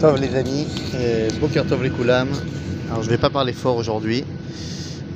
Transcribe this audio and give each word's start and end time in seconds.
Tov 0.00 0.20
les 0.20 0.36
amis, 0.36 0.64
Boker 1.40 1.66
Tov 1.66 1.82
les 1.82 1.90
Koulam. 1.90 2.28
Alors 2.88 3.02
je 3.02 3.10
vais 3.10 3.18
pas 3.18 3.30
parler 3.30 3.52
fort 3.52 3.76
aujourd'hui, 3.76 4.24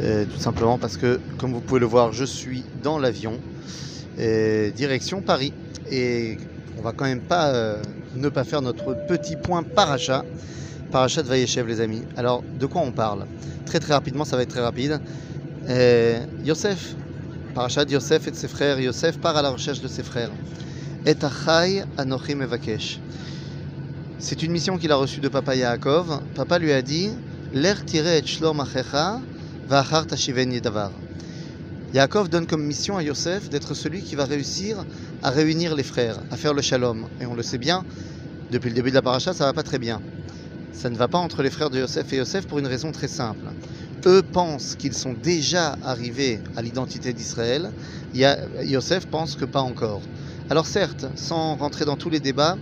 euh, 0.01 0.24
tout 0.24 0.40
simplement 0.40 0.76
parce 0.76 0.96
que 0.96 1.21
comme 1.38 1.53
vous 1.53 1.60
pouvez 1.60 1.78
le 1.78 1.87
voir, 1.87 2.12
je 2.12 2.24
suis 2.24 2.64
dans 2.82 2.98
l'avion, 2.98 3.38
direction 4.74 5.21
Paris. 5.21 5.53
Et 5.88 6.37
on 6.78 6.82
va 6.82 6.92
quand 6.92 7.04
même 7.04 7.21
pas 7.21 7.50
euh, 7.50 7.81
ne 8.17 8.28
pas 8.28 8.42
faire 8.42 8.60
notre 8.60 8.96
petit 9.06 9.37
point 9.37 9.63
paracha, 9.63 10.24
paracha 10.90 11.22
de 11.22 11.28
Vayeshev 11.28 11.69
les 11.69 11.80
amis. 11.80 12.03
Alors 12.17 12.42
de 12.58 12.67
quoi 12.67 12.83
on 12.83 12.90
parle? 12.90 13.26
Très 13.67 13.78
très 13.78 13.94
rapidement, 13.94 14.24
ça 14.24 14.37
va 14.37 14.42
être 14.42 14.49
très 14.49 14.62
rapide. 14.62 15.01
Euh, 15.69 16.19
Yosef, 16.45 16.96
paracha 17.55 17.84
de 17.84 17.92
Yosef 17.92 18.27
et 18.27 18.33
de 18.33 18.37
ses 18.37 18.48
frères. 18.48 18.80
Yosef 18.80 19.19
part 19.19 19.37
à 19.37 19.42
la 19.42 19.51
recherche 19.51 19.80
de 19.80 19.87
ses 19.87 20.02
frères. 20.02 20.30
Et 21.06 21.14
achai 21.22 21.84
anochim 21.96 22.41
evakesh. 22.41 22.98
C'est 24.24 24.44
une 24.44 24.52
mission 24.52 24.78
qu'il 24.78 24.92
a 24.92 24.96
reçue 24.96 25.18
de 25.18 25.28
papa 25.28 25.56
Yaakov. 25.56 26.20
Papa 26.36 26.60
lui 26.60 26.70
a 26.70 26.80
dit 26.80 27.10
L'air 27.52 27.84
tiré 27.84 28.18
et 28.18 28.24
shlom 28.24 28.60
achecha, 28.60 29.20
va'achar 29.68 30.06
tashiven 30.06 30.52
yedavar. 30.52 30.92
Yaakov 31.92 32.28
donne 32.28 32.46
comme 32.46 32.62
mission 32.62 32.96
à 32.96 33.02
Yosef 33.02 33.50
d'être 33.50 33.74
celui 33.74 34.00
qui 34.00 34.14
va 34.14 34.24
réussir 34.24 34.84
à 35.24 35.30
réunir 35.30 35.74
les 35.74 35.82
frères, 35.82 36.20
à 36.30 36.36
faire 36.36 36.54
le 36.54 36.62
shalom. 36.62 37.08
Et 37.20 37.27
on 37.27 37.34
le 37.34 37.42
sait 37.42 37.58
bien, 37.58 37.84
depuis 38.52 38.68
le 38.68 38.77
début 38.77 38.90
de 38.90 38.94
la 38.94 39.02
paracha, 39.02 39.34
ça 39.34 39.44
va 39.44 39.52
pas 39.52 39.64
très 39.64 39.80
bien. 39.80 40.00
Ça 40.72 40.88
ne 40.88 40.96
va 40.96 41.08
pas 41.08 41.18
entre 41.18 41.42
les 41.42 41.50
frères 41.50 41.70
de 41.70 41.80
Yosef 41.80 42.12
et 42.12 42.18
Yosef 42.18 42.46
pour 42.46 42.60
une 42.60 42.68
raison 42.68 42.92
très 42.92 43.08
simple. 43.08 43.48
Eux 44.06 44.22
pensent 44.22 44.77
qu'ils 44.77 44.94
sont 44.94 45.14
déjà 45.14 45.77
arrivés 45.82 46.41
à 46.54 46.62
l'identité 46.62 47.12
d'Israël. 47.12 47.72
Yosef 48.14 49.04
pense 49.06 49.34
que 49.34 49.46
pas 49.46 49.62
encore. 49.62 50.02
Alors 50.48 50.66
certes, 50.66 51.06
sans 51.16 51.56
rentrer 51.56 51.84
dans 51.84 51.96
tous 51.96 52.08
les 52.08 52.20
débats, 52.20 52.56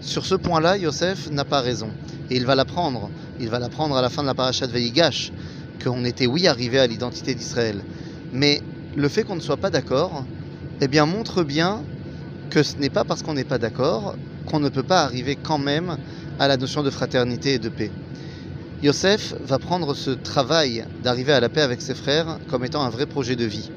sur 0.00 0.26
ce 0.26 0.34
point-là, 0.34 0.76
Yosef 0.76 1.30
n'a 1.30 1.44
pas 1.44 1.60
raison. 1.60 1.90
Et 2.30 2.36
il 2.36 2.46
va 2.46 2.54
l'apprendre. 2.54 3.10
Il 3.40 3.48
va 3.48 3.58
l'apprendre 3.58 3.96
à 3.96 4.02
la 4.02 4.10
fin 4.10 4.22
de 4.22 4.26
la 4.26 4.34
paracha 4.34 4.66
de 4.66 4.72
Veigash, 4.72 5.32
qu'on 5.82 6.04
était, 6.04 6.26
oui, 6.26 6.46
arrivé 6.46 6.78
à 6.78 6.86
l'identité 6.86 7.34
d'Israël. 7.34 7.82
Mais 8.32 8.62
le 8.94 9.08
fait 9.08 9.24
qu'on 9.24 9.36
ne 9.36 9.40
soit 9.40 9.56
pas 9.56 9.70
d'accord, 9.70 10.24
eh 10.80 10.88
bien, 10.88 11.06
montre 11.06 11.42
bien 11.42 11.82
que 12.50 12.62
ce 12.62 12.76
n'est 12.76 12.90
pas 12.90 13.04
parce 13.04 13.22
qu'on 13.22 13.34
n'est 13.34 13.44
pas 13.44 13.58
d'accord 13.58 14.16
qu'on 14.46 14.60
ne 14.60 14.70
peut 14.70 14.82
pas 14.82 15.02
arriver 15.02 15.36
quand 15.36 15.58
même 15.58 15.98
à 16.38 16.48
la 16.48 16.56
notion 16.56 16.82
de 16.82 16.90
fraternité 16.90 17.54
et 17.54 17.58
de 17.58 17.68
paix. 17.68 17.90
Yosef 18.82 19.34
va 19.40 19.58
prendre 19.58 19.92
ce 19.94 20.10
travail 20.10 20.86
d'arriver 21.02 21.32
à 21.32 21.40
la 21.40 21.48
paix 21.48 21.60
avec 21.60 21.82
ses 21.82 21.94
frères 21.94 22.38
comme 22.48 22.64
étant 22.64 22.82
un 22.82 22.90
vrai 22.90 23.06
projet 23.06 23.36
de 23.36 23.44
vie. 23.44 23.68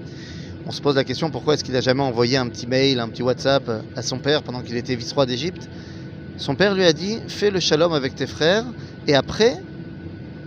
On 0.66 0.72
se 0.72 0.80
pose 0.80 0.96
la 0.96 1.04
question 1.04 1.32
pourquoi 1.32 1.56
est-ce 1.56 1.64
qu'il 1.64 1.74
n'a 1.74 1.82
jamais 1.82 2.04
envoyé 2.04 2.38
un 2.38 2.48
petit 2.48 2.68
mail, 2.68 3.00
un 3.00 3.10
petit 3.10 3.24
WhatsApp 3.24 3.70
à 3.96 4.02
son 4.02 4.20
père 4.20 4.44
pendant 4.44 4.62
qu'il 4.62 4.78
était 4.78 4.96
vice-roi 4.96 5.26
d'Égypte? 5.26 5.68
Son 6.38 6.56
père 6.56 6.74
lui 6.74 6.86
a 6.86 6.94
dit 6.94 7.20
fais 7.28 7.52
le 7.52 7.60
shalom 7.60 7.94
avec 7.94 8.16
tes 8.16 8.28
frères 8.28 8.66
et 9.08 9.16
après 9.16 9.56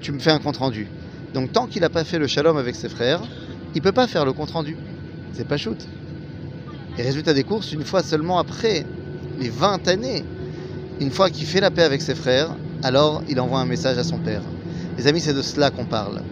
tu 0.01 0.13
me 0.13 0.19
fais 0.19 0.31
un 0.31 0.39
compte 0.39 0.59
rendu. 0.59 0.89
Donc 1.33 1.53
tant 1.53 1.67
qu'il 1.67 1.83
n'a 1.83 1.91
pas 1.91 2.05
fait 2.05 2.19
le 2.19 2.27
shalom 2.27 2.57
avec 2.57 2.75
ses 2.75 2.89
frères, 2.89 3.23
il 3.75 3.83
peut 3.83 3.93
pas 3.93 4.07
faire 4.07 4.25
le 4.25 4.33
compte 4.33 4.51
rendu. 4.51 4.77
C'est 5.33 5.49
pas 5.49 5.57
shoot. 5.57 5.79
Et 6.97 7.03
résultat 7.03 7.35
des 7.35 7.43
courses, 7.43 7.73
une 7.73 7.85
fois 7.85 8.03
seulement 8.03 8.39
après 8.39 8.87
les 9.41 9.49
20 9.49 9.89
années, 9.89 10.25
une 11.01 11.11
fois 11.11 11.31
qu'il 11.31 11.47
fait 11.47 11.61
la 11.61 11.71
paix 11.71 11.83
avec 11.83 12.03
ses 12.03 12.15
frères, 12.15 12.55
alors 12.83 13.23
il 13.29 13.41
envoie 13.41 13.61
un 13.61 13.67
message 13.67 13.99
à 13.99 14.05
son 14.05 14.19
père. 14.19 14.43
Les 14.97 15.09
amis, 15.09 15.21
c'est 15.21 15.35
de 15.35 15.43
cela 15.43 15.71
qu'on 15.71 15.87
parle. 15.87 16.23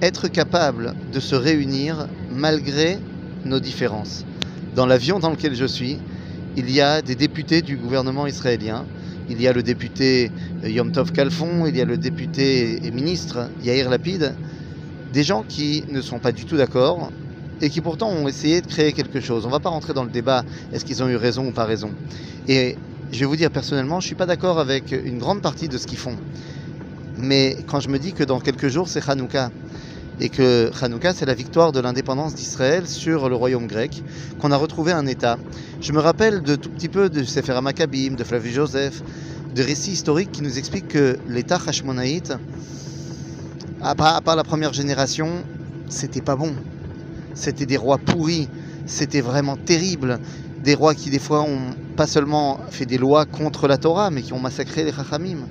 Être 0.00 0.28
capable 0.28 0.94
de 1.12 1.20
se 1.20 1.34
réunir 1.34 2.06
malgré 2.30 2.98
nos 3.44 3.60
différences. 3.60 4.24
Dans 4.74 4.86
l'avion 4.86 5.18
dans 5.18 5.30
lequel 5.30 5.54
je 5.54 5.66
suis, 5.66 5.98
il 6.56 6.70
y 6.70 6.80
a 6.80 7.02
des 7.02 7.16
députés 7.16 7.62
du 7.62 7.76
gouvernement 7.78 8.26
israélien. 8.26 8.88
Il 9.28 9.40
y 9.40 9.46
a 9.48 9.52
le 9.52 9.62
député 9.62 10.32
euh, 10.64 10.70
Yom 10.70 10.90
Tov 10.92 11.12
Kalfon, 11.12 11.66
il 11.66 11.76
y 11.76 11.80
a 11.82 11.84
le 11.84 11.98
député 11.98 12.86
et 12.86 12.90
ministre 12.90 13.52
Yair 13.58 13.90
Lapid. 13.90 14.36
Des 15.10 15.24
gens 15.24 15.44
qui 15.44 15.84
ne 15.88 16.02
sont 16.02 16.20
pas 16.20 16.32
du 16.32 16.46
tout 16.46 16.56
d'accord 16.56 17.12
et 17.60 17.70
qui 17.70 17.80
pourtant 17.82 18.10
ont 18.10 18.28
essayé 18.28 18.62
de 18.62 18.66
créer 18.66 18.92
quelque 18.92 19.20
chose. 19.20 19.44
On 19.44 19.48
ne 19.48 19.52
va 19.54 19.60
pas 19.60 19.70
rentrer 19.70 19.94
dans 19.94 20.04
le 20.04 20.10
débat, 20.10 20.44
est-ce 20.72 20.84
qu'ils 20.84 21.02
ont 21.02 21.08
eu 21.08 21.16
raison 21.16 21.46
ou 21.48 21.52
pas 21.52 21.64
raison. 21.66 21.94
Et 22.46 22.80
je 23.12 23.20
vais 23.20 23.26
vous 23.26 23.36
dire 23.36 23.50
personnellement, 23.50 24.00
je 24.00 24.06
ne 24.06 24.08
suis 24.08 24.16
pas 24.16 24.26
d'accord 24.26 24.58
avec 24.60 24.92
une 24.92 25.18
grande 25.18 25.42
partie 25.42 25.68
de 25.68 25.78
ce 25.78 25.86
qu'ils 25.86 25.98
font. 25.98 26.18
Mais 27.16 27.56
quand 27.66 27.80
je 27.80 27.88
me 27.88 27.98
dis 27.98 28.12
que 28.14 28.22
dans 28.24 28.40
quelques 28.40 28.68
jours 28.68 28.88
c'est 28.88 29.06
Hanouka, 29.08 29.50
et 30.18 30.30
que 30.30 30.70
Hanouka 30.80 31.12
c'est 31.12 31.26
la 31.26 31.34
victoire 31.34 31.72
de 31.72 31.80
l'indépendance 31.80 32.34
d'Israël 32.34 32.86
sur 32.86 33.28
le 33.28 33.36
royaume 33.36 33.66
grec, 33.66 34.02
qu'on 34.38 34.50
a 34.50 34.56
retrouvé 34.56 34.92
un 34.92 35.06
État, 35.06 35.38
je 35.80 35.92
me 35.92 36.00
rappelle 36.00 36.42
de 36.42 36.56
tout 36.56 36.70
petit 36.70 36.88
peu 36.88 37.10
de 37.10 37.24
Sefer 37.24 37.60
Maccabim, 37.60 38.14
de 38.14 38.24
Flavius 38.24 38.54
Joseph, 38.54 39.02
de 39.54 39.62
récits 39.62 39.92
historiques 39.92 40.32
qui 40.32 40.42
nous 40.42 40.58
expliquent 40.58 40.88
que 40.88 41.18
l'État 41.28 41.60
hashmonaïte, 41.66 42.34
à 43.82 43.94
part, 43.94 44.36
la 44.36 44.42
première 44.42 44.72
génération, 44.72 45.44
c'était 45.88 46.20
pas 46.22 46.34
bon. 46.34 46.54
C'était 47.34 47.66
des 47.66 47.76
rois 47.76 47.98
pourris, 47.98 48.48
c'était 48.86 49.20
vraiment 49.20 49.56
terrible. 49.56 50.18
Des 50.64 50.74
rois 50.74 50.94
qui, 50.94 51.10
des 51.10 51.18
fois, 51.18 51.42
ont 51.42 51.74
pas 51.96 52.06
seulement 52.06 52.58
fait 52.70 52.86
des 52.86 52.98
lois 52.98 53.26
contre 53.26 53.68
la 53.68 53.76
Torah, 53.76 54.10
mais 54.10 54.22
qui 54.22 54.32
ont 54.32 54.40
massacré 54.40 54.84
les 54.84 54.92
Chachamim. 54.92 55.46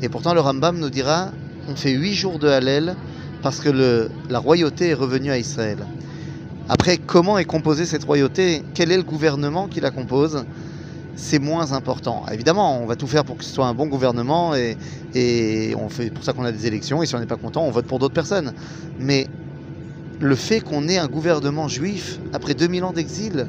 Et 0.00 0.08
pourtant, 0.08 0.34
le 0.34 0.40
Rambam 0.40 0.78
nous 0.78 0.90
dira 0.90 1.30
on 1.68 1.76
fait 1.76 1.92
huit 1.92 2.14
jours 2.14 2.38
de 2.38 2.48
Hallel 2.48 2.96
parce 3.42 3.60
que 3.60 4.08
la 4.30 4.38
royauté 4.38 4.90
est 4.90 4.94
revenue 4.94 5.30
à 5.30 5.38
Israël. 5.38 5.78
Après, 6.68 6.96
comment 6.96 7.38
est 7.38 7.44
composée 7.44 7.86
cette 7.86 8.04
royauté? 8.04 8.62
Quel 8.74 8.92
est 8.92 8.96
le 8.96 9.02
gouvernement 9.02 9.66
qui 9.66 9.80
la 9.80 9.90
compose? 9.90 10.44
C'est 11.16 11.40
moins 11.40 11.72
important. 11.72 12.24
Évidemment, 12.32 12.80
on 12.80 12.86
va 12.86 12.96
tout 12.96 13.06
faire 13.06 13.24
pour 13.24 13.36
que 13.36 13.44
ce 13.44 13.52
soit 13.52 13.66
un 13.66 13.74
bon 13.74 13.86
gouvernement 13.86 14.54
et, 14.54 14.76
et 15.14 15.74
on 15.76 15.88
fait 15.88 16.10
pour 16.10 16.24
ça 16.24 16.32
qu'on 16.32 16.44
a 16.44 16.52
des 16.52 16.66
élections. 16.66 17.02
Et 17.02 17.06
si 17.06 17.14
on 17.14 17.18
n'est 17.18 17.26
pas 17.26 17.36
content, 17.36 17.64
on 17.64 17.70
vote 17.70 17.86
pour 17.86 17.98
d'autres 17.98 18.14
personnes. 18.14 18.54
Mais 18.98 19.26
le 20.20 20.34
fait 20.36 20.60
qu'on 20.60 20.88
ait 20.88 20.98
un 20.98 21.08
gouvernement 21.08 21.68
juif 21.68 22.18
après 22.32 22.54
2000 22.54 22.84
ans 22.84 22.92
d'exil, 22.92 23.46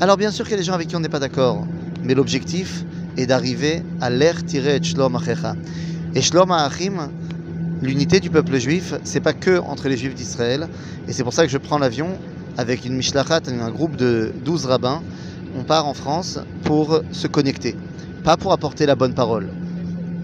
alors 0.00 0.16
bien 0.16 0.30
sûr 0.30 0.44
qu'il 0.44 0.52
y 0.52 0.54
a 0.54 0.58
des 0.58 0.64
gens 0.64 0.74
avec 0.74 0.88
qui 0.88 0.96
on 0.96 1.00
n'est 1.00 1.08
pas 1.08 1.18
d'accord, 1.18 1.66
mais 2.04 2.14
l'objectif 2.14 2.84
est 3.16 3.26
d'arriver 3.26 3.82
à 4.00 4.08
l'ère 4.10 4.44
tiré 4.44 4.76
et 4.76 4.82
shlom 4.82 5.16
achecha. 5.16 5.54
Et 6.14 6.22
shlom 6.22 6.50
achim, 6.52 7.10
l'unité 7.82 8.20
du 8.20 8.30
peuple 8.30 8.58
juif, 8.58 8.94
c'est 9.04 9.20
pas 9.20 9.32
que 9.32 9.58
entre 9.58 9.88
les 9.88 9.96
juifs 9.96 10.14
d'Israël, 10.14 10.68
et 11.08 11.12
c'est 11.12 11.24
pour 11.24 11.32
ça 11.32 11.44
que 11.44 11.50
je 11.50 11.58
prends 11.58 11.78
l'avion 11.78 12.16
avec 12.56 12.84
une 12.84 12.94
mishlachat, 12.94 13.40
un 13.46 13.70
groupe 13.70 13.96
de 13.96 14.32
12 14.44 14.66
rabbins. 14.66 15.02
On 15.56 15.64
part 15.64 15.86
en 15.86 15.94
France 15.94 16.38
pour 16.62 17.02
se 17.12 17.26
connecter, 17.26 17.74
pas 18.24 18.36
pour 18.36 18.52
apporter 18.52 18.86
la 18.86 18.94
bonne 18.94 19.14
parole, 19.14 19.50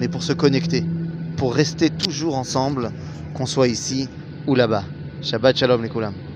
mais 0.00 0.08
pour 0.08 0.22
se 0.22 0.32
connecter, 0.32 0.84
pour 1.36 1.54
rester 1.54 1.90
toujours 1.90 2.36
ensemble, 2.36 2.90
qu'on 3.34 3.46
soit 3.46 3.68
ici 3.68 4.08
ou 4.46 4.54
là-bas. 4.54 4.84
Shabbat 5.22 5.58
shalom 5.58 5.82
les. 5.82 6.27